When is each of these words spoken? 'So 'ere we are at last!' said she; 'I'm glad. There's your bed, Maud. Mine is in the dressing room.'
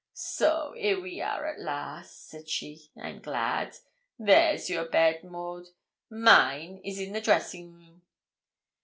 'So 0.15 0.73
'ere 0.79 0.99
we 0.99 1.21
are 1.21 1.45
at 1.45 1.59
last!' 1.59 2.27
said 2.27 2.49
she; 2.49 2.89
'I'm 2.99 3.19
glad. 3.21 3.77
There's 4.17 4.67
your 4.67 4.85
bed, 4.89 5.23
Maud. 5.23 5.67
Mine 6.09 6.81
is 6.83 6.99
in 6.99 7.13
the 7.13 7.21
dressing 7.21 7.71
room.' 7.71 8.01